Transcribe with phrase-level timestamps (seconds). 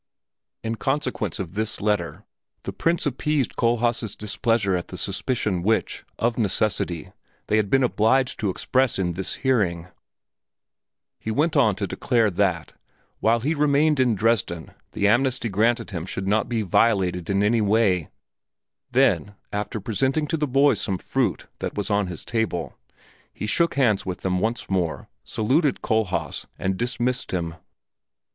[0.63, 2.23] In consequence of this letter
[2.63, 7.11] the Prince appeased Kohlhaas' displeasure at the suspicion which, of necessity,
[7.45, 9.89] they had been obliged to express in this hearing;
[11.19, 12.73] he went on to declare that,
[13.19, 17.61] while he remained in Dresden, the amnesty granted him should not be violated in any
[17.61, 18.09] way;
[18.89, 22.75] then, after presenting to the boys some fruit that was on his table,
[23.31, 27.53] he shook hands with them once more, saluted Kohlhaas, and dismissed him.